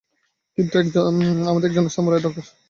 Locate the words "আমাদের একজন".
1.49-1.85